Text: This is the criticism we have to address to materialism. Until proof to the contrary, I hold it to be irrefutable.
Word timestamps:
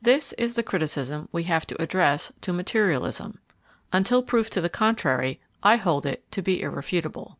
This 0.00 0.32
is 0.34 0.54
the 0.54 0.62
criticism 0.62 1.28
we 1.32 1.42
have 1.42 1.66
to 1.66 1.82
address 1.82 2.30
to 2.42 2.52
materialism. 2.52 3.40
Until 3.92 4.22
proof 4.22 4.48
to 4.50 4.60
the 4.60 4.68
contrary, 4.68 5.40
I 5.60 5.74
hold 5.74 6.06
it 6.06 6.22
to 6.30 6.40
be 6.40 6.62
irrefutable. 6.62 7.36